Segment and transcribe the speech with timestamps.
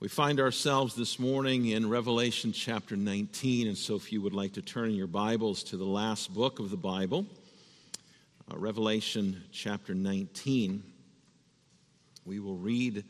[0.00, 4.52] We find ourselves this morning in Revelation chapter 19, and so if you would like
[4.52, 7.26] to turn your Bibles to the last book of the Bible,
[8.48, 10.84] uh, Revelation chapter 19,
[12.24, 13.02] we will read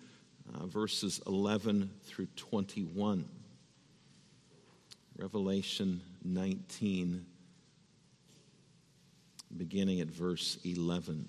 [0.54, 3.28] uh, verses 11 through 21.
[5.18, 7.26] Revelation 19,
[9.58, 11.28] beginning at verse 11.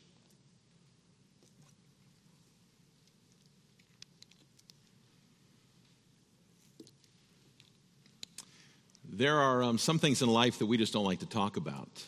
[9.13, 12.01] There are um, some things in life that we just don't like to talk about.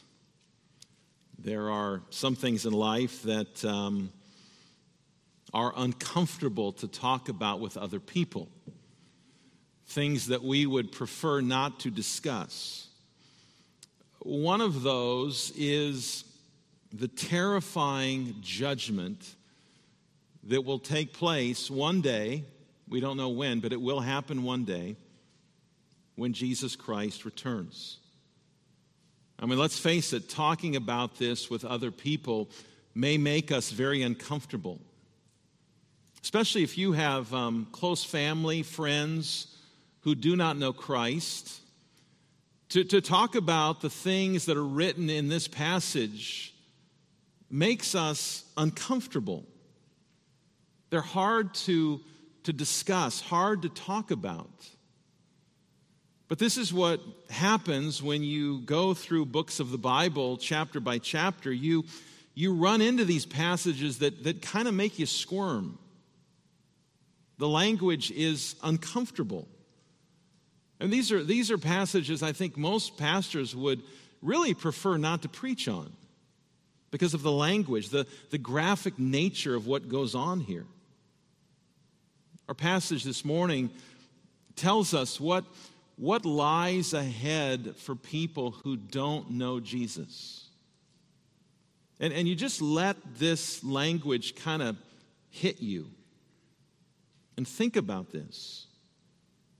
[1.37, 4.09] There are some things in life that um,
[5.53, 8.47] are uncomfortable to talk about with other people,
[9.87, 12.87] things that we would prefer not to discuss.
[14.19, 16.23] One of those is
[16.93, 19.35] the terrifying judgment
[20.45, 22.45] that will take place one day.
[22.87, 24.95] We don't know when, but it will happen one day
[26.15, 27.97] when Jesus Christ returns.
[29.39, 32.49] I mean, let's face it, talking about this with other people
[32.95, 34.79] may make us very uncomfortable,
[36.21, 39.47] especially if you have um, close family, friends
[40.01, 41.59] who do not know Christ.
[42.69, 46.53] To, to talk about the things that are written in this passage
[47.49, 49.45] makes us uncomfortable.
[50.89, 52.01] They're hard to,
[52.43, 54.49] to discuss, hard to talk about.
[56.27, 60.97] But this is what happens when you go through books of the Bible chapter by
[60.97, 61.51] chapter.
[61.51, 61.85] You,
[62.33, 65.77] you run into these passages that, that kind of make you squirm.
[67.37, 69.47] The language is uncomfortable.
[70.79, 73.81] And these are, these are passages I think most pastors would
[74.21, 75.91] really prefer not to preach on
[76.91, 80.65] because of the language, the, the graphic nature of what goes on here.
[82.47, 83.69] Our passage this morning
[84.55, 85.43] tells us what
[85.95, 90.49] what lies ahead for people who don't know Jesus.
[91.99, 94.77] And, and you just let this language kind of
[95.29, 95.87] hit you.
[97.37, 98.67] And think about this.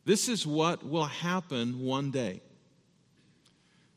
[0.05, 2.41] This is what will happen one day.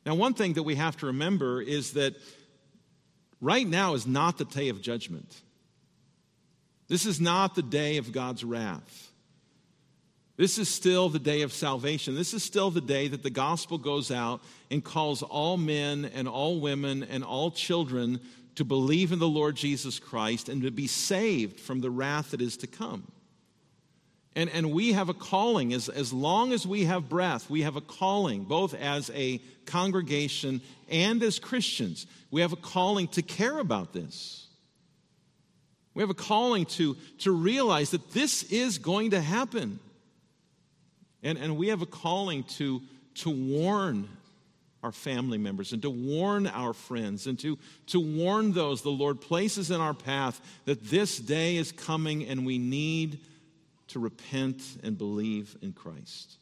[0.04, 2.14] Now, one thing that we have to remember is that
[3.40, 5.42] right now is not the day of judgment.
[6.88, 9.05] This is not the day of God's wrath.
[10.36, 12.14] This is still the day of salvation.
[12.14, 16.28] This is still the day that the gospel goes out and calls all men and
[16.28, 18.20] all women and all children
[18.56, 22.42] to believe in the Lord Jesus Christ and to be saved from the wrath that
[22.42, 23.10] is to come.
[24.34, 27.76] And, and we have a calling, as, as long as we have breath, we have
[27.76, 30.60] a calling, both as a congregation
[30.90, 32.06] and as Christians.
[32.30, 34.46] We have a calling to care about this.
[35.94, 39.80] We have a calling to, to realize that this is going to happen.
[41.26, 42.80] And, and we have a calling to,
[43.16, 44.08] to warn
[44.84, 49.20] our family members and to warn our friends and to, to warn those the Lord
[49.20, 53.18] places in our path that this day is coming and we need
[53.88, 56.36] to repent and believe in Christ.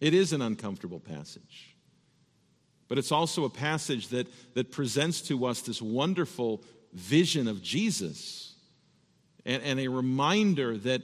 [0.00, 1.76] It is an uncomfortable passage,
[2.88, 6.62] but it's also a passage that, that presents to us this wonderful
[6.94, 8.54] vision of Jesus
[9.44, 11.02] and, and a reminder that,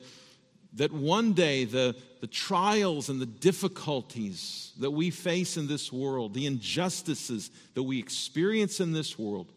[0.73, 6.35] that one day the, the trials and the difficulties that we face in this world,
[6.35, 9.53] the injustices that we experience in this world,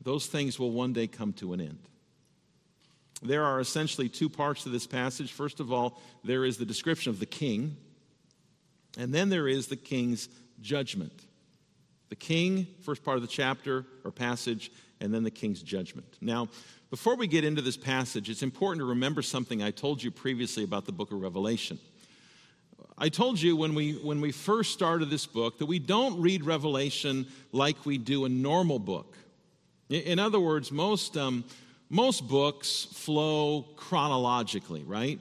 [0.00, 1.80] those things will one day come to an end.
[3.22, 5.32] There are essentially two parts to this passage.
[5.32, 7.76] First of all, there is the description of the king,
[8.96, 10.28] and then there is the king's
[10.60, 11.12] judgment.
[12.08, 14.70] The king, first part of the chapter or passage,
[15.00, 16.06] and then the king's judgment.
[16.20, 16.48] Now,
[16.90, 20.62] before we get into this passage, it's important to remember something I told you previously
[20.62, 21.80] about the book of Revelation.
[22.98, 26.44] I told you when we, when we first started this book that we don't read
[26.44, 29.16] Revelation like we do a normal book.
[29.90, 31.44] In other words, most, um,
[31.90, 35.20] most books flow chronologically, right?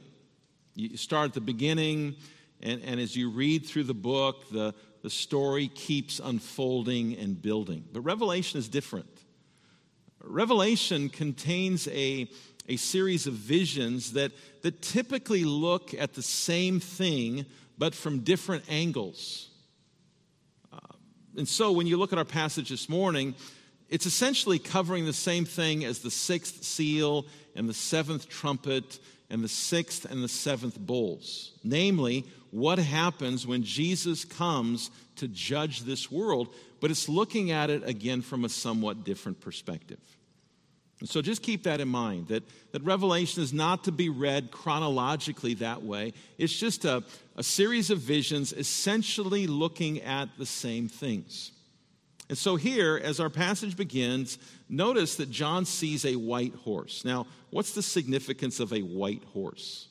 [0.73, 2.15] You start at the beginning,
[2.61, 4.73] and, and as you read through the book, the,
[5.03, 7.83] the story keeps unfolding and building.
[7.91, 9.09] But Revelation is different.
[10.23, 12.29] Revelation contains a,
[12.69, 14.31] a series of visions that,
[14.61, 17.45] that typically look at the same thing
[17.77, 19.49] but from different angles.
[20.71, 20.77] Uh,
[21.37, 23.35] and so when you look at our passage this morning,
[23.89, 27.25] it's essentially covering the same thing as the sixth seal
[27.55, 28.99] and the seventh trumpet
[29.29, 31.51] and the sixth and the seventh bowls.
[31.63, 37.87] Namely, what happens when Jesus comes to judge this world, but it's looking at it
[37.87, 39.99] again from a somewhat different perspective.
[41.03, 45.53] So just keep that in mind that, that Revelation is not to be read chronologically
[45.55, 46.13] that way.
[46.37, 47.03] It's just a,
[47.35, 51.51] a series of visions essentially looking at the same things.
[52.29, 54.39] And so here, as our passage begins,
[54.69, 57.03] notice that John sees a white horse.
[57.05, 59.89] Now, what's the significance of a white horse?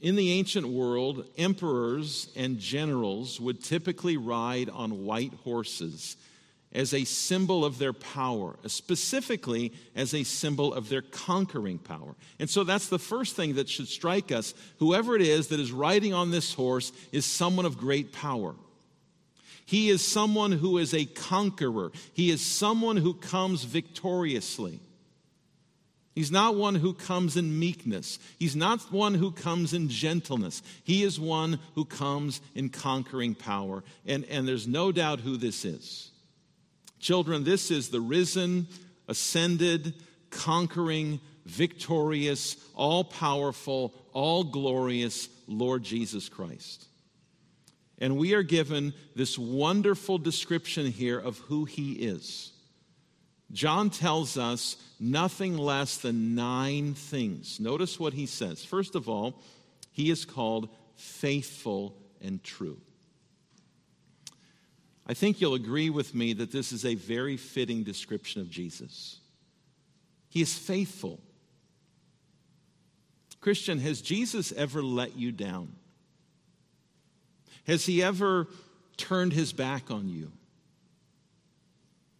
[0.00, 6.16] In the ancient world, emperors and generals would typically ride on white horses
[6.72, 12.14] as a symbol of their power, specifically as a symbol of their conquering power.
[12.38, 14.54] And so that's the first thing that should strike us.
[14.78, 18.54] Whoever it is that is riding on this horse is someone of great power.
[19.64, 24.80] He is someone who is a conqueror, he is someone who comes victoriously.
[26.14, 28.18] He's not one who comes in meekness.
[28.40, 30.62] He's not one who comes in gentleness.
[30.82, 33.84] He is one who comes in conquering power.
[34.04, 36.10] And, and there's no doubt who this is.
[36.98, 38.66] Children, this is the risen,
[39.06, 39.94] ascended,
[40.30, 46.86] conquering, victorious, all powerful, all glorious Lord Jesus Christ.
[47.98, 52.52] And we are given this wonderful description here of who he is.
[53.50, 57.58] John tells us nothing less than nine things.
[57.58, 58.64] Notice what he says.
[58.64, 59.42] First of all,
[59.90, 62.78] he is called faithful and true.
[65.08, 69.18] I think you'll agree with me that this is a very fitting description of Jesus.
[70.28, 71.18] He is faithful.
[73.40, 75.72] Christian, has Jesus ever let you down?
[77.66, 78.48] Has he ever
[78.98, 80.30] turned his back on you?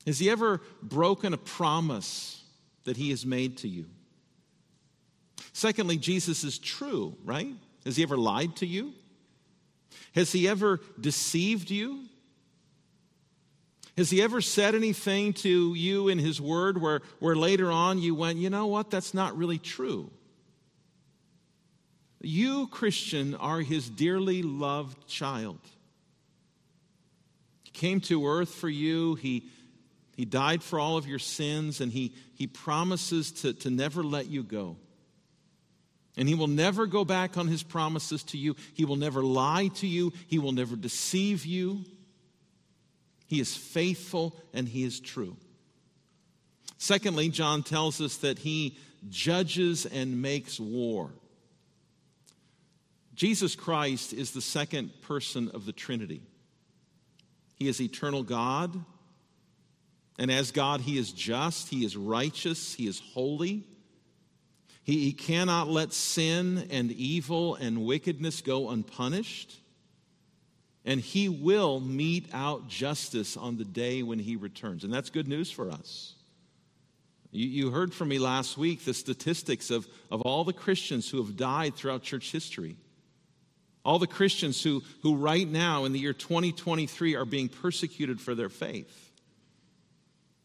[0.07, 2.42] Has he ever broken a promise
[2.85, 3.87] that he has made to you?
[5.52, 7.52] Secondly, Jesus is true, right?
[7.85, 8.95] Has he ever lied to you?
[10.14, 12.08] Has he ever deceived you?
[13.99, 18.14] Has he ever said anything to you in his word where, where later on you
[18.14, 20.09] went, you know what, that's not really true?
[22.21, 25.59] You, Christian, are his dearly loved child.
[27.64, 29.17] He came to earth for you.
[29.17, 29.49] He,
[30.14, 34.28] he died for all of your sins, and he, he promises to, to never let
[34.28, 34.76] you go.
[36.17, 38.55] And he will never go back on his promises to you.
[38.75, 40.12] He will never lie to you.
[40.28, 41.85] He will never deceive you.
[43.28, 45.37] He is faithful and he is true.
[46.78, 48.76] Secondly, John tells us that he
[49.08, 51.11] judges and makes war.
[53.14, 56.23] Jesus Christ is the second person of the Trinity.
[57.56, 58.85] He is eternal God,
[60.18, 63.64] and as God, he is just, he is righteous, he is holy.
[64.85, 69.58] He, he cannot let sin and evil and wickedness go unpunished
[70.88, 74.85] and he will mete out justice on the day when he returns.
[74.85, 76.14] And that's good news for us.
[77.30, 81.18] You, you, heard from me last week the statistics of, of all the Christians who
[81.18, 82.78] have died throughout church history.
[83.85, 88.35] all the Christians who, who right now in the year 2023 are being persecuted for
[88.35, 89.12] their faith.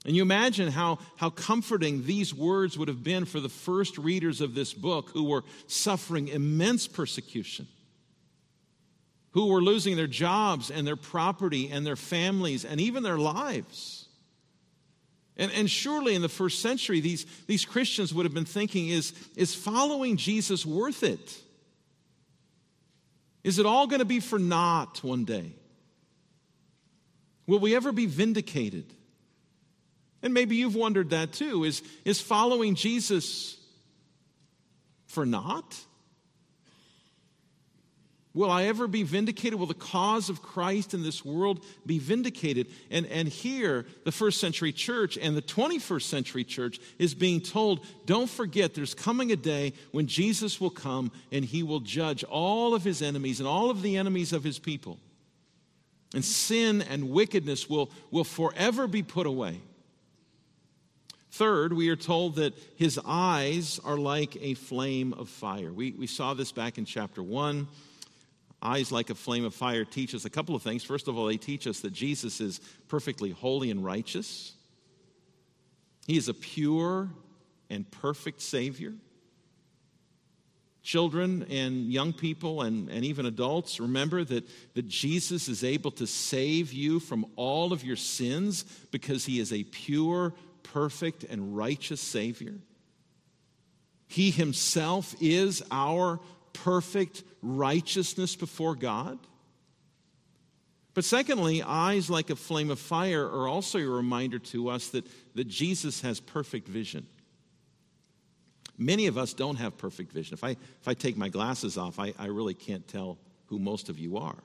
[0.06, 4.42] And you imagine how, how comforting these words would have been for the first readers
[4.42, 7.66] of this book who were suffering immense persecution,
[9.34, 14.08] who were losing their jobs and their property and their families and even their lives.
[15.36, 19.14] And, and surely in the first century, these, these Christians would have been thinking is,
[19.36, 21.40] is following Jesus worth it?
[23.44, 25.52] Is it all going to be for naught one day?
[27.48, 28.86] Will we ever be vindicated?
[30.22, 31.64] And maybe you've wondered that too.
[31.64, 33.58] Is, is following Jesus
[35.08, 35.76] for naught?
[38.36, 39.60] Will I ever be vindicated?
[39.60, 42.68] Will the cause of Christ in this world be vindicated?
[42.90, 47.86] And, and here, the first century church and the 21st century church is being told
[48.08, 52.74] don't forget, there's coming a day when Jesus will come and he will judge all
[52.74, 54.98] of his enemies and all of the enemies of his people.
[56.16, 59.62] And sin and wickedness will, will forever be put away.
[61.32, 65.72] Third, we are told that his eyes are like a flame of fire.
[65.72, 67.68] We, we saw this back in chapter 1.
[68.64, 70.86] Eyes like a flame of fire teach us a couple of things.
[70.86, 74.54] First of all, they teach us that Jesus is perfectly holy and righteous,
[76.08, 77.10] he is a pure
[77.70, 78.94] and perfect Savior.
[80.82, 84.44] Children and young people and, and even adults, remember that,
[84.74, 89.54] that Jesus is able to save you from all of your sins because he is
[89.54, 92.56] a pure, perfect and righteous Savior.
[94.08, 96.20] He Himself is our
[96.52, 99.20] perfect righteousness before God.
[100.94, 105.06] But secondly, eyes like a flame of fire are also a reminder to us that,
[105.36, 107.06] that Jesus has perfect vision.
[108.78, 110.34] Many of us don't have perfect vision.
[110.34, 113.90] If I, if I take my glasses off, I, I really can't tell who most
[113.90, 114.38] of you are.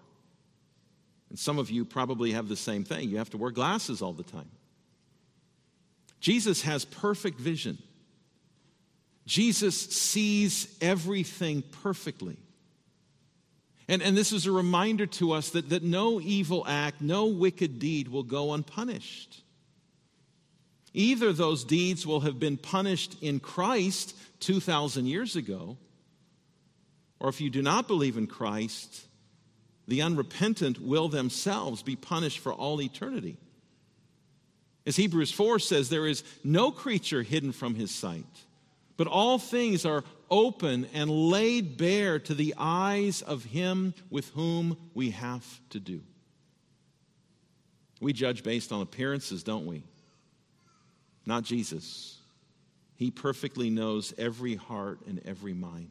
[1.30, 3.08] And some of you probably have the same thing.
[3.10, 4.50] You have to wear glasses all the time.
[6.20, 7.78] Jesus has perfect vision.
[9.26, 12.38] Jesus sees everything perfectly.
[13.88, 17.78] And, and this is a reminder to us that, that no evil act, no wicked
[17.78, 19.42] deed will go unpunished.
[20.92, 25.78] Either those deeds will have been punished in Christ 2,000 years ago,
[27.20, 29.06] or if you do not believe in Christ,
[29.86, 33.38] the unrepentant will themselves be punished for all eternity.
[34.86, 38.24] As Hebrews 4 says, there is no creature hidden from his sight,
[38.96, 44.76] but all things are open and laid bare to the eyes of him with whom
[44.94, 46.02] we have to do.
[48.00, 49.82] We judge based on appearances, don't we?
[51.26, 52.18] Not Jesus.
[52.96, 55.90] He perfectly knows every heart and every mind.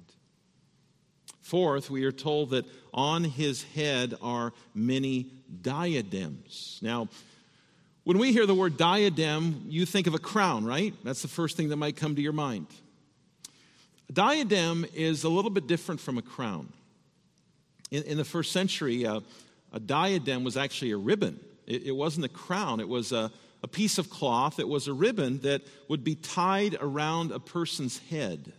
[1.42, 6.80] Fourth, we are told that on his head are many diadems.
[6.82, 7.08] Now,
[8.04, 10.94] when we hear the word diadem, you think of a crown, right?
[11.04, 12.68] That's the first thing that might come to your mind.
[14.10, 16.72] A diadem is a little bit different from a crown.
[17.92, 19.20] In, in the first century, uh,
[19.74, 21.40] a diadem was actually a ribbon.
[21.66, 23.32] It, it wasn't a crown, it was a,
[23.64, 28.00] a piece of cloth, it was a ribbon that would be tied around a person's
[28.10, 28.54] head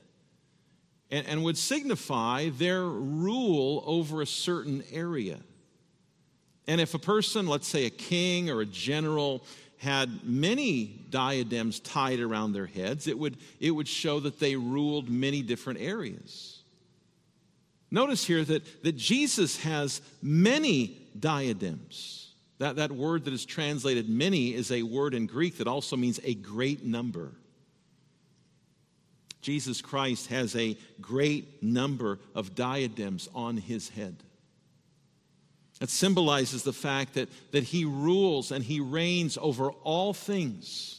[1.11, 5.39] and, and would signify their rule over a certain area.
[6.67, 9.43] And if a person, let's say a king or a general,
[9.79, 15.09] had many diadems tied around their heads, it would, it would show that they ruled
[15.09, 16.63] many different areas.
[17.91, 22.33] Notice here that, that Jesus has many diadems.
[22.59, 26.21] That, that word that is translated many is a word in Greek that also means
[26.25, 27.33] a great number.
[29.41, 34.17] Jesus Christ has a great number of diadems on his head.
[35.81, 40.99] It symbolizes the fact that, that he rules and he reigns over all things.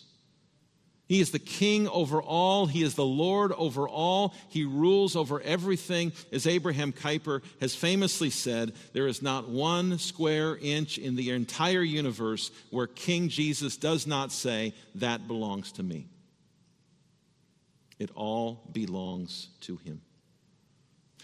[1.09, 2.67] He is the king over all.
[2.67, 4.35] He is the Lord over all.
[4.49, 6.13] He rules over everything.
[6.31, 11.81] As Abraham Kuyper has famously said, there is not one square inch in the entire
[11.81, 16.07] universe where King Jesus does not say, That belongs to me.
[17.97, 20.01] It all belongs to him.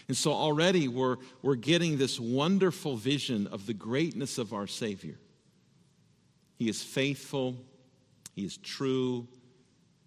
[0.08, 5.18] And so already we're, we're getting this wonderful vision of the greatness of our Savior.
[6.58, 7.56] He is faithful,
[8.32, 9.26] He is true,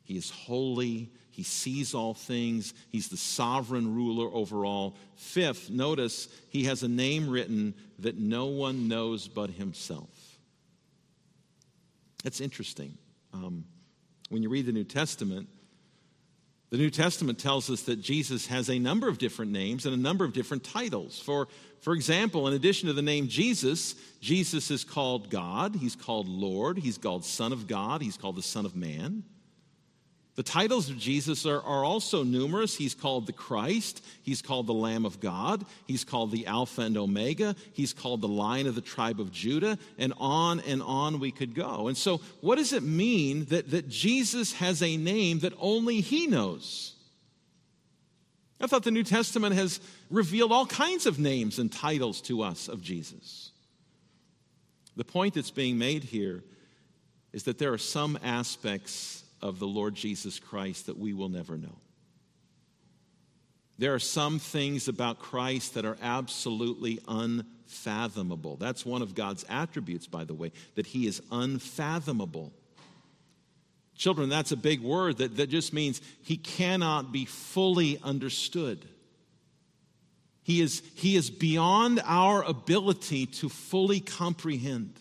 [0.03, 4.95] He is holy, He sees all things, He's the sovereign ruler over all.
[5.15, 10.39] Fifth, notice He has a name written that no one knows but Himself.
[12.23, 12.97] That's interesting.
[13.33, 13.65] Um,
[14.29, 15.47] when you read the New Testament,
[16.69, 19.97] The New Testament tells us that Jesus has a number of different names and a
[19.97, 21.19] number of different titles.
[21.19, 21.47] For,
[21.81, 26.77] for example, in addition to the name Jesus, Jesus is called God, he's called Lord,
[26.77, 29.23] he's called Son of God, he's called the Son of Man.
[30.39, 32.73] The titles of Jesus are, are, also numerous.
[32.73, 34.01] He's called the Christ.
[34.23, 35.65] He's called the Lamb of God.
[35.85, 37.57] He's called the Alpha and Omega.
[37.73, 39.77] He's called the Lion of the tribe of Judah.
[39.97, 41.89] And on and on we could go.
[41.89, 46.25] And so, what does it mean that, that Jesus has a name that only He
[46.25, 46.95] knows?
[48.61, 52.69] I thought the New Testament has revealed all kinds of names and titles to us
[52.69, 53.51] of Jesus.
[54.95, 56.45] The point that's being made here
[57.33, 61.57] is that there are some aspects of the Lord Jesus Christ that we will never
[61.57, 61.77] know.
[63.77, 68.57] There are some things about Christ that are absolutely unfathomable.
[68.57, 72.51] That's one of God's attributes, by the way, that He is unfathomable.
[73.95, 78.85] Children, that's a big word that, that just means He cannot be fully understood.
[80.49, 84.99] He is, he is beyond our ability to fully comprehend.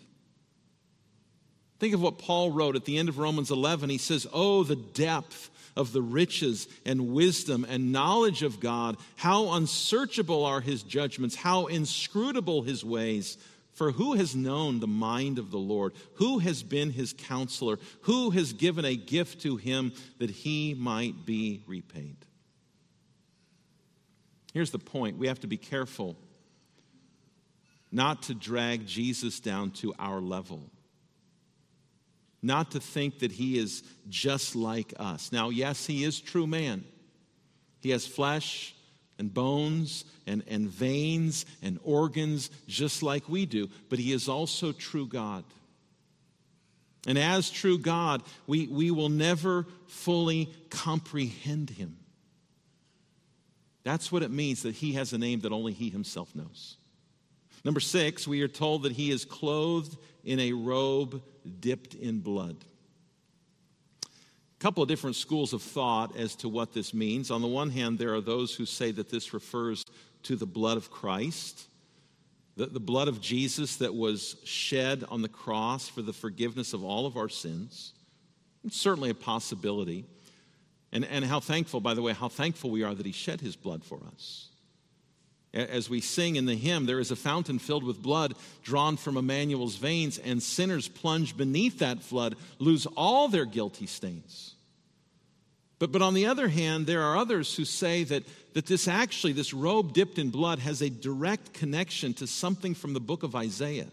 [1.79, 3.89] Think of what Paul wrote at the end of Romans 11.
[3.91, 8.97] He says, Oh, the depth of the riches and wisdom and knowledge of God.
[9.17, 13.39] How unsearchable are his judgments, how inscrutable his ways.
[13.75, 15.93] For who has known the mind of the Lord?
[16.15, 17.79] Who has been his counselor?
[18.03, 22.17] Who has given a gift to him that he might be repaid?
[24.53, 26.17] Here's the point we have to be careful
[27.93, 30.61] not to drag Jesus down to our level
[32.43, 35.33] not to think that he is just like us.
[35.33, 36.85] Now, yes, he is true man.
[37.81, 38.75] He has flesh
[39.19, 44.73] and bones and, and veins and organs just like we do, but he is also
[44.73, 45.45] true God.
[47.07, 51.97] And as true God, we, we will never fully comprehend him.
[53.83, 56.77] That's what it means that he has a name that only he himself knows.
[57.65, 61.23] Number six, we are told that he is clothed in a robe
[61.61, 62.57] dipped in blood.
[64.05, 67.31] A couple of different schools of thought as to what this means.
[67.31, 69.85] On the one hand, there are those who say that this refers
[70.25, 71.67] to the blood of Christ,
[72.57, 76.83] the, the blood of Jesus that was shed on the cross for the forgiveness of
[76.85, 77.93] all of our sins.
[78.65, 80.05] It's certainly a possibility.
[80.91, 83.55] And, and how thankful, by the way, how thankful we are that he shed his
[83.55, 84.49] blood for us.
[85.55, 89.17] As we sing in the hymn, there is a fountain filled with blood drawn from
[89.17, 94.55] Emmanuel's veins, and sinners plunge beneath that flood lose all their guilty stains.
[95.79, 99.33] But, but on the other hand, there are others who say that, that this actually,
[99.33, 103.35] this robe dipped in blood, has a direct connection to something from the book of
[103.35, 103.89] Isaiah.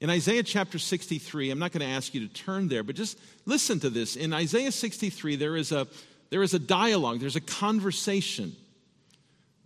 [0.00, 3.18] In Isaiah chapter 63, I'm not going to ask you to turn there, but just
[3.46, 4.16] listen to this.
[4.16, 5.86] In Isaiah 63, there is a,
[6.30, 8.56] there is a dialogue, there's a conversation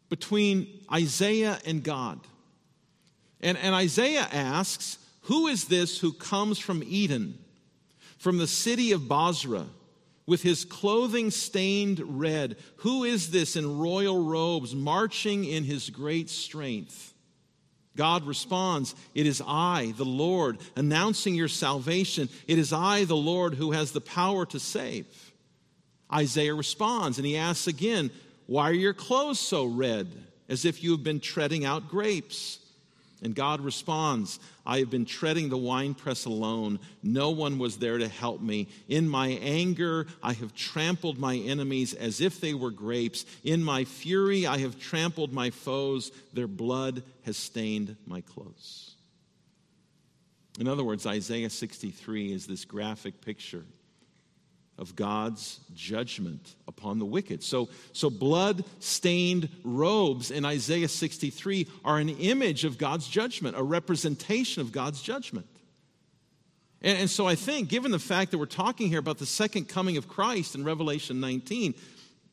[0.09, 2.21] between Isaiah and God.
[3.41, 7.39] And, and Isaiah asks, Who is this who comes from Edom,
[8.19, 9.67] from the city of Bozrah,
[10.27, 12.57] with his clothing stained red?
[12.79, 17.15] Who is this in royal robes, marching in his great strength?
[17.97, 22.29] God responds, It is I, the Lord, announcing your salvation.
[22.47, 25.07] It is I, the Lord, who has the power to save.
[26.13, 28.11] Isaiah responds and he asks again,
[28.47, 30.09] why are your clothes so red,
[30.49, 32.61] as if you have been treading out grapes?
[33.23, 36.79] And God responds, I have been treading the winepress alone.
[37.03, 38.69] No one was there to help me.
[38.89, 43.25] In my anger, I have trampled my enemies as if they were grapes.
[43.43, 46.13] In my fury, I have trampled my foes.
[46.35, 48.95] Their blood has stained my clothes.
[50.61, 53.65] In other words, Isaiah 63 is this graphic picture
[54.79, 57.43] of God's judgment upon the wicked.
[57.43, 63.63] So, so blood stained robes in Isaiah 63 are an image of God's judgment, a
[63.63, 65.47] representation of God's judgment.
[66.83, 69.69] And, and so I think, given the fact that we're talking here about the second
[69.69, 71.75] coming of Christ in Revelation 19,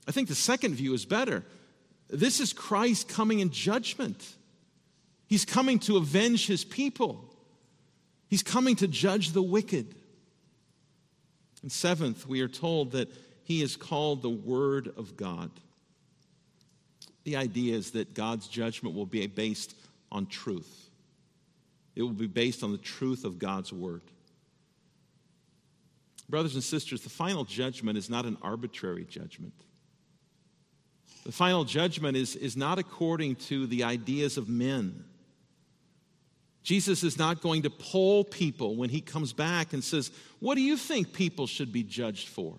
[0.07, 1.43] I think the second view is better.
[2.09, 4.35] This is Christ coming in judgment.
[5.27, 7.33] He's coming to avenge his people.
[8.27, 9.95] He's coming to judge the wicked.
[11.63, 13.09] And seventh, we are told that
[13.43, 15.49] he is called the Word of God.
[17.23, 19.73] The idea is that God's judgment will be based
[20.11, 20.89] on truth,
[21.95, 24.01] it will be based on the truth of God's Word.
[26.29, 29.53] Brothers and sisters, the final judgment is not an arbitrary judgment.
[31.25, 35.05] The final judgment is, is not according to the ideas of men.
[36.63, 40.61] Jesus is not going to poll people when he comes back and says, What do
[40.61, 42.55] you think people should be judged for?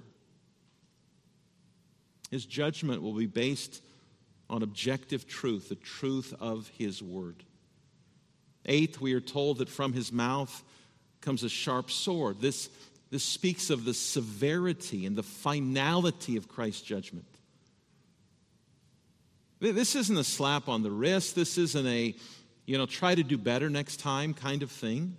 [2.30, 3.80] His judgment will be based
[4.50, 7.44] on objective truth, the truth of His word.
[8.66, 10.62] Eighth, we are told that from His mouth
[11.20, 12.40] comes a sharp sword.
[12.40, 12.68] This,
[13.10, 17.26] this speaks of the severity and the finality of Christ's judgment.
[19.60, 21.34] This isn't a slap on the wrist.
[21.34, 22.14] This isn't a,
[22.66, 25.16] you know, try to do better next time kind of thing.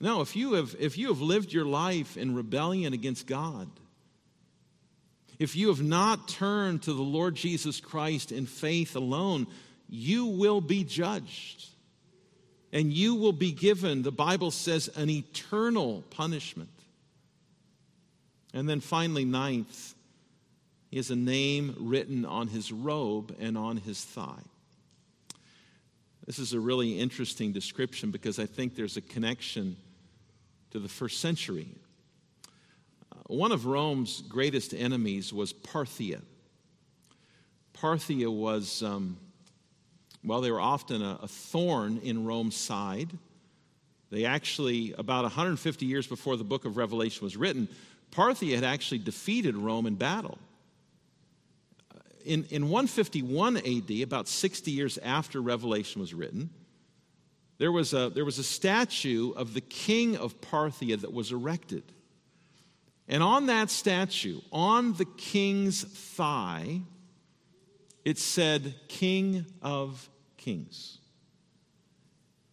[0.00, 3.68] No, if you have, if you have lived your life in rebellion against God,
[5.38, 9.46] if you have not turned to the Lord Jesus Christ in faith alone,
[9.88, 11.68] you will be judged.
[12.72, 16.70] And you will be given, the Bible says, an eternal punishment.
[18.54, 19.94] And then finally, ninth,
[20.90, 24.42] he has a name written on his robe and on his thigh.
[26.26, 29.76] This is a really interesting description because I think there's a connection
[30.70, 31.68] to the first century.
[33.10, 36.20] Uh, one of Rome's greatest enemies was Parthia.
[37.74, 39.18] Parthia was, um,
[40.24, 43.10] well, they were often a, a thorn in Rome's side.
[44.10, 47.68] They actually, about 150 years before the book of Revelation was written,
[48.12, 50.38] Parthia had actually defeated Rome in battle
[52.24, 56.50] in, in 151 AD, about 60 years after Revelation was written,
[57.58, 61.84] there was, a, there was a statue of the king of Parthia that was erected.
[63.08, 66.80] And on that statue, on the king's thigh,
[68.04, 70.98] it said, King of Kings.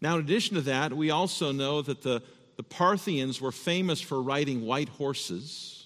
[0.02, 2.22] Now, in addition to that, we also know that the,
[2.56, 5.79] the Parthians were famous for riding white horses.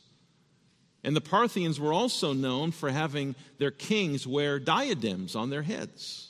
[1.03, 6.29] And the Parthians were also known for having their kings wear diadems on their heads.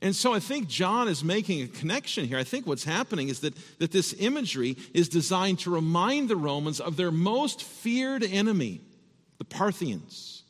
[0.00, 2.38] And so I think John is making a connection here.
[2.38, 6.78] I think what's happening is that, that this imagery is designed to remind the Romans
[6.78, 8.80] of their most feared enemy,
[9.38, 10.44] the Parthians.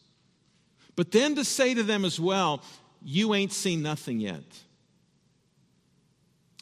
[0.96, 2.62] But then to say to them as well,
[3.02, 4.42] you ain't seen nothing yet.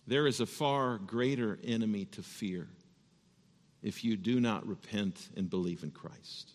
[0.07, 2.69] There is a far greater enemy to fear
[3.83, 6.51] if you do not repent and believe in Christ.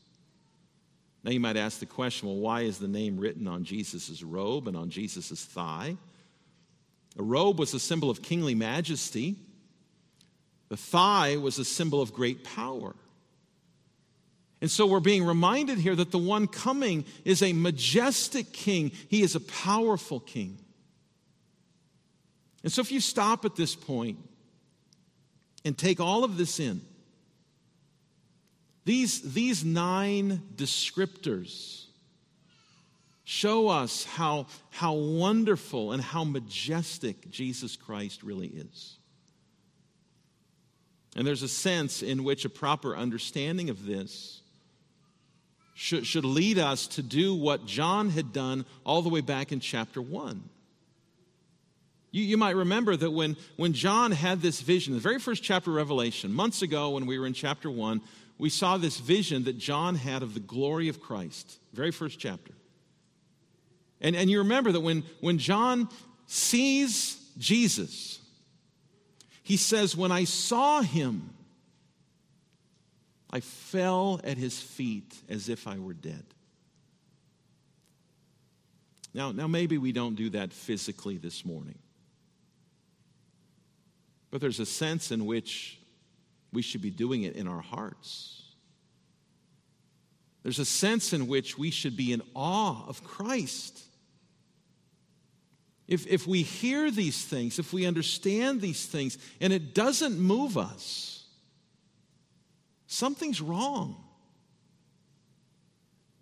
[1.24, 4.68] Now you might ask the question well, why is the name written on Jesus' robe
[4.68, 5.98] and on Jesus' thigh?
[7.18, 9.36] A robe was a symbol of kingly majesty,
[10.70, 12.96] the thigh was a symbol of great power.
[14.62, 19.24] And so we're being reminded here that the one coming is a majestic king, he
[19.24, 20.60] is a powerful king.
[22.64, 24.20] And so if you stop at this point
[25.66, 26.82] and take all of this in,
[28.86, 31.86] these, these nine descriptors
[33.24, 38.98] show us how, how wonderful and how majestic Jesus Christ really is.
[41.15, 44.41] And there's a sense in which a proper understanding of this
[45.76, 49.60] should, should lead us to do what John had done all the way back in
[49.60, 50.44] chapter 1.
[52.12, 55.72] You, you might remember that when, when John had this vision, the very first chapter
[55.72, 58.02] of Revelation, months ago when we were in chapter 1,
[58.41, 62.54] we saw this vision that John had of the glory of Christ, very first chapter.
[64.01, 65.88] And, and you remember that when, when John
[66.25, 68.19] sees Jesus,
[69.43, 71.30] he says, When I saw him,
[73.30, 76.25] I fell at his feet as if I were dead.
[79.13, 81.77] Now, now maybe we don't do that physically this morning.
[84.32, 85.77] But there's a sense in which
[86.54, 88.44] we should be doing it in our hearts.
[90.44, 93.80] There's a sense in which we should be in awe of Christ.
[95.88, 100.58] If, if we hear these things, if we understand these things, and it doesn't move
[100.58, 101.26] us,
[102.88, 104.04] something's wrong.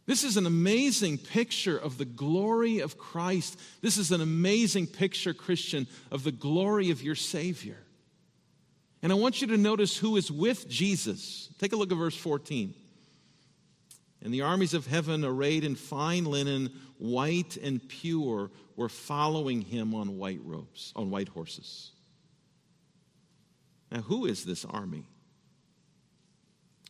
[0.05, 3.59] This is an amazing picture of the glory of Christ.
[3.81, 7.77] This is an amazing picture, Christian, of the glory of your Savior.
[9.01, 11.49] And I want you to notice who is with Jesus.
[11.59, 12.73] Take a look at verse 14.
[14.21, 19.95] And the armies of heaven, arrayed in fine linen, white and pure, were following him
[19.95, 21.91] on white robes, on white horses.
[23.91, 25.05] Now, who is this army?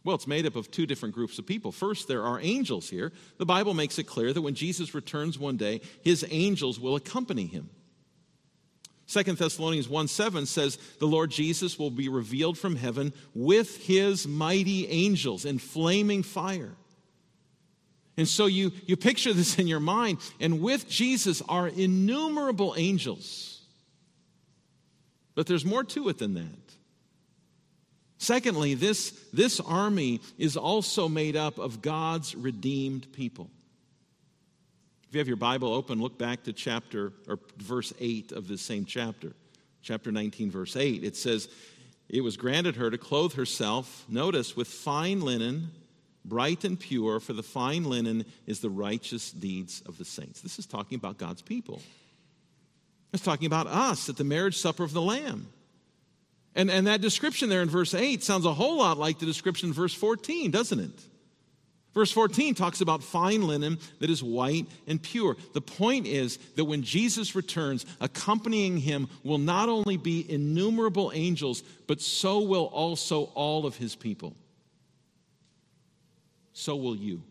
[0.04, 1.72] Well, it's made up of two different groups of people.
[1.72, 3.12] First, there are angels here.
[3.38, 7.46] The Bible makes it clear that when Jesus returns one day, his angels will accompany
[7.46, 7.70] him.
[9.10, 14.28] Second Thessalonians 1 7 says, The Lord Jesus will be revealed from heaven with his
[14.28, 16.76] mighty angels in flaming fire.
[18.18, 23.62] And so you, you picture this in your mind, and with Jesus are innumerable angels.
[25.34, 26.76] But there's more to it than that.
[28.20, 33.50] Secondly, this, this army is also made up of God's redeemed people.
[35.10, 38.62] If you have your Bible open, look back to chapter or verse 8 of this
[38.62, 39.34] same chapter.
[39.82, 41.04] Chapter 19, verse 8.
[41.04, 41.50] It says,
[42.08, 45.72] It was granted her to clothe herself, notice, with fine linen,
[46.24, 50.42] bright and pure, for the fine linen is the righteous deeds of the saints.
[50.42, 51.82] This is talking about God's people.
[53.12, 55.48] It's talking about us at the marriage supper of the Lamb.
[56.54, 59.70] And, and that description there in verse 8 sounds a whole lot like the description
[59.70, 61.02] in verse 14, doesn't it?
[61.94, 65.36] Verse 14 talks about fine linen that is white and pure.
[65.54, 71.64] The point is that when Jesus returns, accompanying him will not only be innumerable angels,
[71.88, 74.36] but so will also all of his people.
[76.54, 77.24] So will you.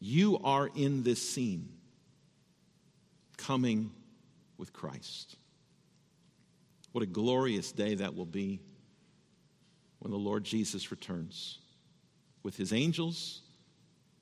[0.00, 1.68] You are in this scene,
[3.36, 3.92] coming
[4.58, 5.36] with Christ.
[6.90, 8.60] What a glorious day that will be
[10.00, 11.59] when the Lord Jesus returns
[12.42, 13.42] with his angels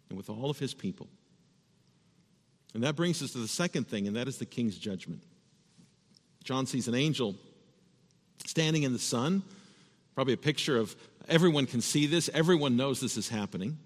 [0.08, 1.08] and with all of his people.
[2.74, 5.22] And that brings us to the second thing, and that is the king's judgment.
[6.44, 7.34] John sees an angel
[8.46, 9.42] standing in the sun,
[10.14, 10.94] probably a picture of
[11.28, 13.78] everyone can see this, everyone knows this is happening.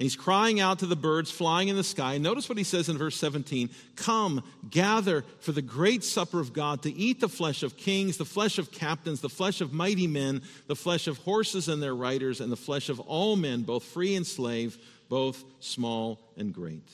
[0.00, 2.16] And he's crying out to the birds flying in the sky.
[2.16, 6.84] Notice what he says in verse 17 Come, gather for the great supper of God
[6.84, 10.40] to eat the flesh of kings, the flesh of captains, the flesh of mighty men,
[10.68, 14.14] the flesh of horses and their riders, and the flesh of all men, both free
[14.16, 14.78] and slave,
[15.10, 16.88] both small and great.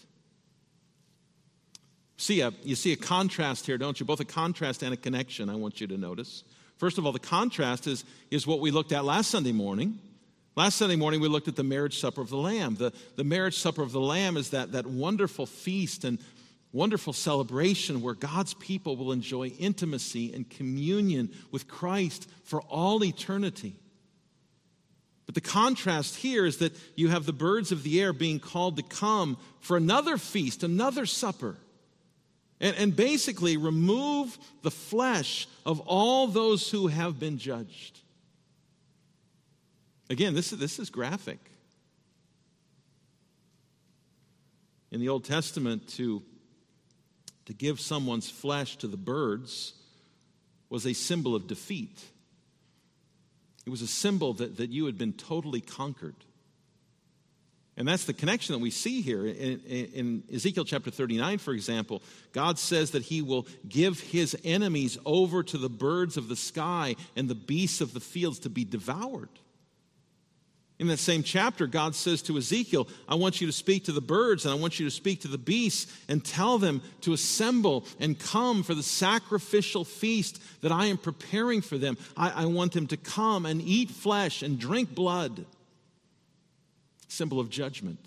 [2.16, 4.04] See a, you see a contrast here, don't you?
[4.04, 6.42] Both a contrast and a connection, I want you to notice.
[6.76, 10.00] First of all, the contrast is, is what we looked at last Sunday morning
[10.56, 12.76] Last Sunday morning, we looked at the marriage supper of the Lamb.
[12.76, 16.18] The, the marriage supper of the Lamb is that, that wonderful feast and
[16.72, 23.74] wonderful celebration where God's people will enjoy intimacy and communion with Christ for all eternity.
[25.26, 28.78] But the contrast here is that you have the birds of the air being called
[28.78, 31.58] to come for another feast, another supper,
[32.60, 38.00] and, and basically remove the flesh of all those who have been judged.
[40.08, 41.38] Again, this is, this is graphic.
[44.90, 46.22] In the Old Testament, to,
[47.46, 49.74] to give someone's flesh to the birds
[50.68, 52.02] was a symbol of defeat.
[53.66, 56.14] It was a symbol that, that you had been totally conquered.
[57.76, 59.26] And that's the connection that we see here.
[59.26, 64.96] In, in, Ezekiel chapter 39, for example, God says that He will give His enemies
[65.04, 68.64] over to the birds of the sky and the beasts of the fields to be
[68.64, 69.28] devoured.
[70.78, 74.02] In that same chapter, God says to Ezekiel, I want you to speak to the
[74.02, 77.86] birds and I want you to speak to the beasts and tell them to assemble
[77.98, 81.96] and come for the sacrificial feast that I am preparing for them.
[82.14, 85.46] I, I want them to come and eat flesh and drink blood.
[87.08, 87.98] Symbol of judgment.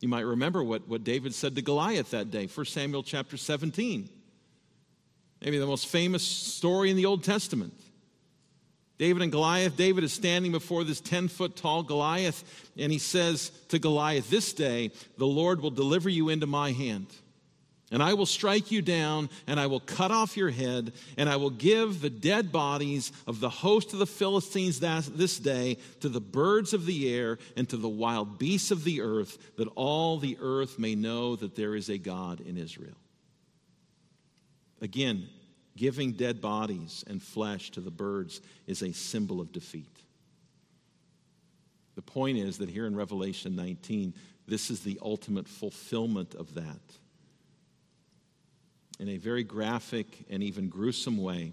[0.00, 4.08] You might remember what, what David said to Goliath that day, 1 Samuel chapter 17.
[5.42, 7.74] Maybe the most famous story in the Old Testament.
[8.98, 9.76] David and Goliath.
[9.76, 14.52] David is standing before this 10 foot tall Goliath, and he says to Goliath, This
[14.52, 17.06] day the Lord will deliver you into my hand.
[17.90, 21.36] And I will strike you down, and I will cut off your head, and I
[21.36, 26.20] will give the dead bodies of the host of the Philistines this day to the
[26.20, 30.36] birds of the air and to the wild beasts of the earth, that all the
[30.38, 32.96] earth may know that there is a God in Israel.
[34.82, 35.28] Again,
[35.78, 39.96] Giving dead bodies and flesh to the birds is a symbol of defeat.
[41.94, 44.12] The point is that here in Revelation 19,
[44.48, 46.80] this is the ultimate fulfillment of that.
[48.98, 51.52] In a very graphic and even gruesome way,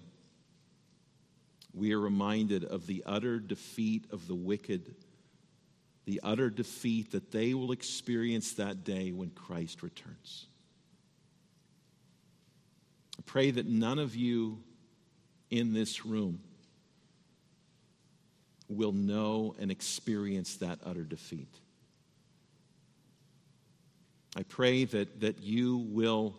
[1.71, 4.95] we are reminded of the utter defeat of the wicked,
[6.05, 10.47] the utter defeat that they will experience that day when Christ returns.
[13.17, 14.59] I pray that none of you
[15.49, 16.39] in this room
[18.67, 21.53] will know and experience that utter defeat.
[24.35, 26.35] I pray that, that you will,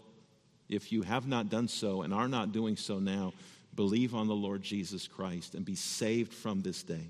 [0.69, 3.33] if you have not done so and are not doing so now,
[3.75, 7.09] believe on the Lord Jesus Christ and be saved from this day.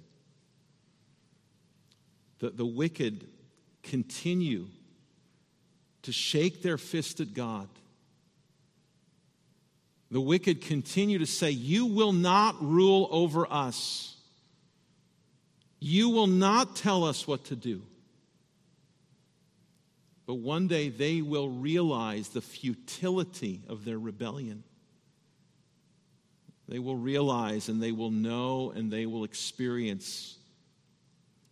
[2.38, 3.26] The, the wicked
[3.83, 4.66] continue
[6.02, 7.68] to shake their fist at God
[10.11, 14.16] the wicked continue to say, You will not rule over us.
[15.81, 17.83] You will not tell us what to do.
[20.27, 24.64] But one day they will realize the futility of their rebellion.
[26.69, 30.37] they will realize and they will know and they will experience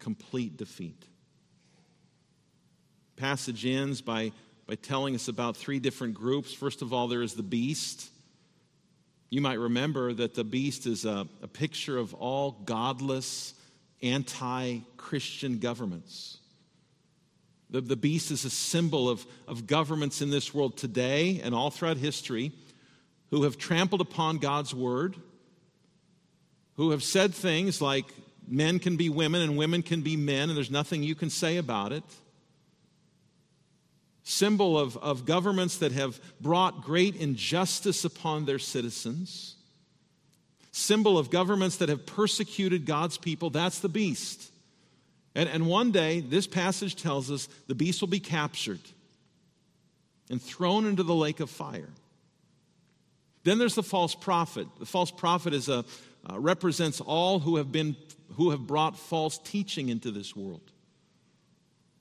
[0.01, 1.05] complete defeat.
[3.17, 4.33] Passage ends by,
[4.67, 6.53] by telling us about three different groups.
[6.53, 8.11] First of all, there is the beast.
[9.35, 13.55] You might remember that the beast is a, a picture of all godless,
[14.01, 16.39] anti Christian governments.
[17.69, 21.73] The, the beast is a symbol of, of governments in this world today and all
[21.73, 22.53] throughout history
[23.31, 25.17] who have trampled upon God's word,
[26.77, 28.05] who have said things like
[28.47, 31.57] men can be women and women can be men, and there's nothing you can say
[31.57, 32.05] about it.
[34.25, 39.55] Symbol of, of governments that have brought great injustice upon their citizens.
[40.73, 43.51] Symbol of governments that have persecuted God's people.
[43.51, 44.51] That's the beast.
[45.35, 48.81] And, and one day, this passage tells us the beast will be captured
[50.31, 51.91] and thrown into the lake of fire.
[53.43, 54.67] Then there's the false prophet.
[54.79, 55.85] The false prophet is a,
[56.31, 57.95] uh, represents all who have, been,
[58.37, 60.63] who have brought false teaching into this world.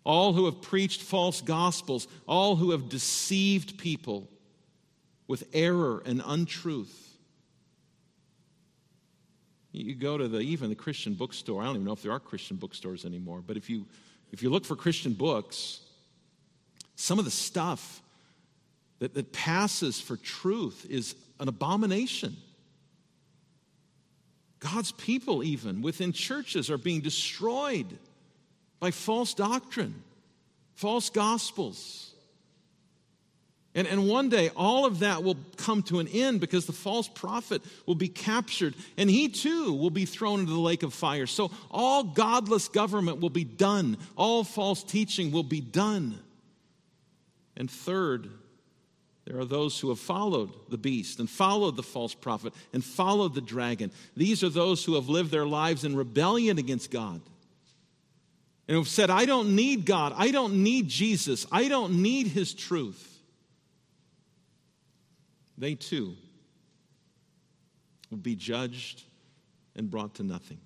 [0.06, 4.30] All who have preached false gospels, all who have deceived people
[5.28, 7.00] with error and untruth.
[9.72, 11.62] You go to the even the Christian bookstore.
[11.62, 13.86] I don't even know if there are Christian bookstores anymore, but if you
[14.32, 15.82] if you look for Christian books,
[16.96, 18.02] some of the stuff
[19.00, 22.36] that, that passes for truth is an abomination.
[24.60, 27.98] God's people, even within churches, are being destroyed
[28.84, 30.04] by false doctrine,
[30.76, 32.12] false gospels.
[33.74, 37.08] And, and one day, all of that will come to an end because the false
[37.08, 41.28] prophet will be captured and he too will be thrown into the lake of fire.
[41.28, 46.20] So, all godless government will be done, all false teaching will be done.
[47.56, 48.30] And third,
[49.24, 53.34] there are those who have followed the beast and followed the false prophet and followed
[53.34, 53.92] the dragon.
[54.18, 57.22] These are those who have lived their lives in rebellion against God
[58.68, 60.14] and have said, I don't need God.
[60.16, 61.46] I don't need Jesus.
[61.52, 63.14] I don't need his truth
[65.58, 66.16] they too
[68.10, 69.04] will be judged
[69.76, 70.60] and brought to nothing.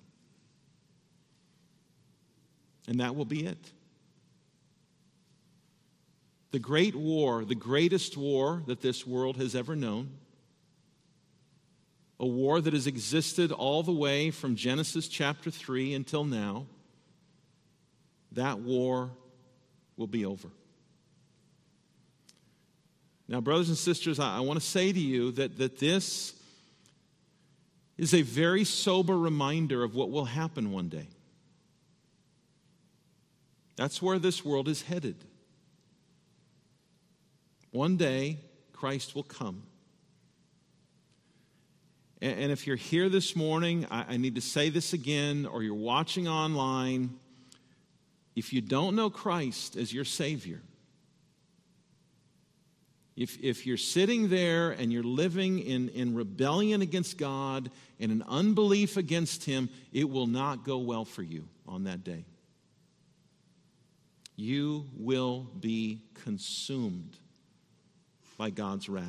[2.86, 3.72] And that will be it.
[6.50, 10.10] The great war, the greatest war that this world has ever known,
[12.18, 16.66] a war that has existed all the way from Genesis chapter 3 until now,
[18.38, 19.10] that war
[19.96, 20.48] will be over.
[23.26, 26.34] Now, brothers and sisters, I, I want to say to you that, that this
[27.98, 31.08] is a very sober reminder of what will happen one day.
[33.76, 35.16] That's where this world is headed.
[37.70, 38.38] One day,
[38.72, 39.64] Christ will come.
[42.22, 45.62] And, and if you're here this morning, I, I need to say this again, or
[45.62, 47.18] you're watching online,
[48.38, 50.60] if you don't know Christ as your Savior,
[53.16, 58.22] if, if you're sitting there and you're living in, in rebellion against God and an
[58.28, 62.24] unbelief against Him, it will not go well for you on that day.
[64.36, 67.18] You will be consumed
[68.36, 69.04] by God's wrath.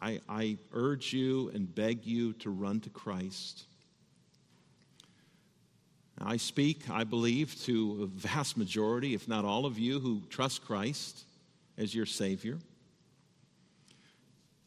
[0.00, 3.64] I, I urge you and beg you to run to Christ.
[6.18, 10.64] I speak, I believe, to a vast majority, if not all of you, who trust
[10.64, 11.24] Christ
[11.76, 12.58] as your Savior.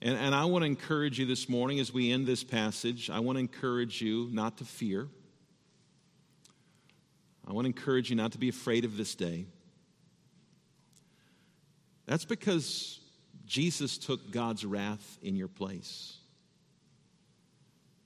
[0.01, 3.19] And, and I want to encourage you this morning as we end this passage, I
[3.19, 5.07] want to encourage you not to fear.
[7.47, 9.45] I want to encourage you not to be afraid of this day.
[12.05, 12.99] That's because
[13.45, 16.17] Jesus took God's wrath in your place.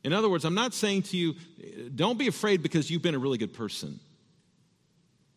[0.03, 1.35] In other words, I'm not saying to you,
[1.93, 3.99] don't be afraid because you've been a really good person.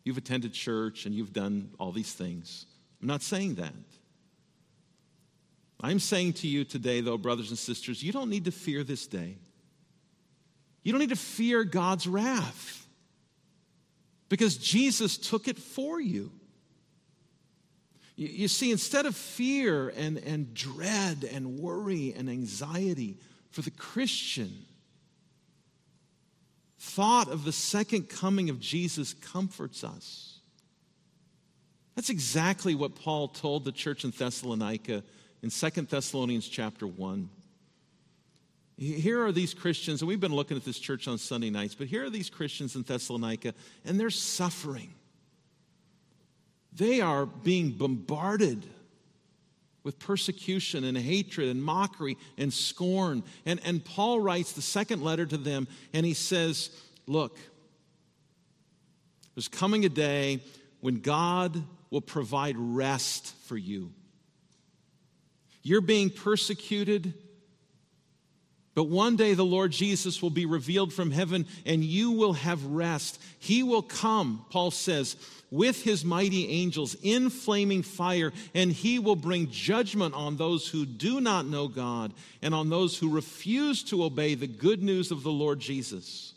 [0.03, 2.65] You've attended church and you've done all these things.
[3.01, 3.73] I'm not saying that.
[5.81, 9.05] I'm saying to you today, though, brothers and sisters, you don't need to fear this
[9.07, 9.37] day.
[10.83, 12.87] You don't need to fear God's wrath
[14.29, 16.31] because Jesus took it for you.
[18.15, 23.17] You, you see, instead of fear and, and dread and worry and anxiety,
[23.55, 24.65] for the Christian,
[26.77, 30.39] thought of the second coming of Jesus comforts us.
[31.95, 35.03] That's exactly what Paul told the church in Thessalonica
[35.41, 37.29] in 2 Thessalonians chapter 1.
[38.77, 41.87] Here are these Christians, and we've been looking at this church on Sunday nights, but
[41.87, 43.53] here are these Christians in Thessalonica,
[43.85, 44.93] and they're suffering.
[46.73, 48.65] They are being bombarded
[49.85, 53.23] with persecution and hatred and mockery and scorn.
[53.45, 56.71] And, and Paul writes the second letter to them, and he says,
[57.07, 57.37] Look,
[59.35, 60.41] there's coming a day
[60.81, 63.93] when God will provide rest for you.
[65.61, 67.13] You're being persecuted
[68.75, 72.63] but one day the Lord Jesus will be revealed from heaven and you will have
[72.65, 73.21] rest.
[73.39, 75.15] He will come, Paul says,
[75.49, 80.85] with his mighty angels in flaming fire, and he will bring judgment on those who
[80.85, 85.23] do not know God and on those who refuse to obey the good news of
[85.23, 86.33] the Lord Jesus.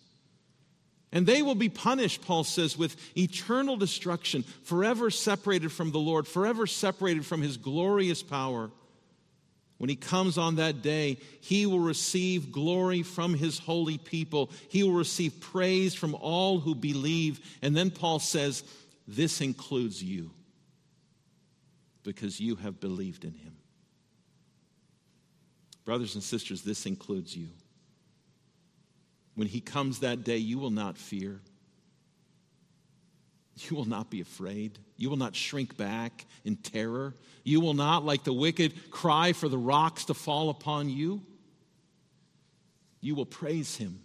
[1.11, 6.29] And they will be punished, Paul says, with eternal destruction, forever separated from the Lord,
[6.29, 8.71] forever separated from his glorious power.
[9.79, 14.51] When he comes on that day, he will receive glory from his holy people.
[14.69, 17.41] He will receive praise from all who believe.
[17.63, 18.65] And then Paul says,
[19.07, 20.33] This includes you
[22.03, 23.55] because you have believed in him.
[25.85, 27.49] Brothers and sisters, this includes you.
[29.37, 31.41] When he comes that day, you will not fear.
[33.59, 34.79] You will not be afraid.
[34.97, 37.15] You will not shrink back in terror.
[37.45, 41.23] You will not, like the wicked, cry for the rocks to fall upon you.
[43.01, 44.01] You will praise him.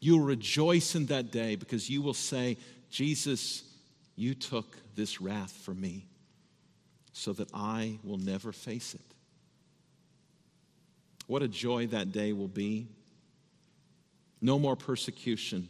[0.00, 2.56] You will rejoice in that day because you will say,
[2.90, 3.62] Jesus,
[4.16, 6.06] you took this wrath for me
[7.12, 9.00] so that I will never face it.
[11.26, 12.88] What a joy that day will be.
[14.40, 15.68] No more persecution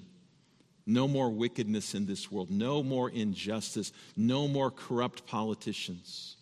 [0.86, 6.36] no more wickedness in this world, no more injustice, no more corrupt politicians,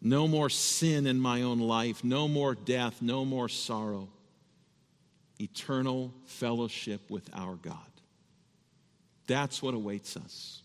[0.00, 4.08] no more sin in my own life, no more death, no more sorrow.
[5.40, 7.76] Eternal fellowship with our God.
[9.26, 10.62] That's what awaits us.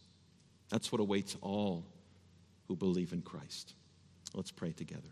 [0.69, 1.85] That's what awaits all
[2.67, 3.73] who believe in Christ.
[4.35, 5.09] Let's pray together.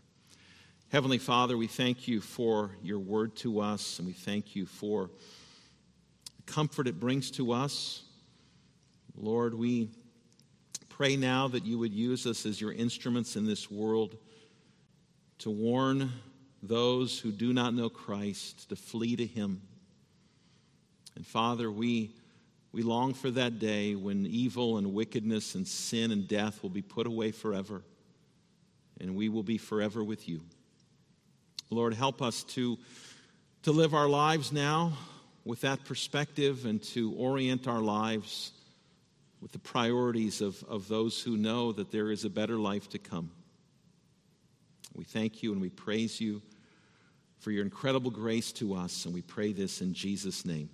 [0.90, 5.10] Heavenly Father, we thank you for your word to us, and we thank you for
[6.48, 8.02] comfort it brings to us.
[9.16, 9.90] Lord, we
[10.88, 14.16] pray now that you would use us as your instruments in this world
[15.38, 16.10] to warn
[16.62, 19.60] those who do not know Christ to flee to him.
[21.14, 22.10] And Father, we,
[22.72, 26.82] we long for that day when evil and wickedness and sin and death will be
[26.82, 27.82] put away forever,
[29.00, 30.40] and we will be forever with you.
[31.70, 32.78] Lord, help us to,
[33.62, 34.94] to live our lives now
[35.48, 38.52] with that perspective and to orient our lives
[39.40, 42.98] with the priorities of, of those who know that there is a better life to
[42.98, 43.30] come.
[44.94, 46.42] We thank you and we praise you
[47.38, 50.68] for your incredible grace to us, and we pray this in Jesus' name.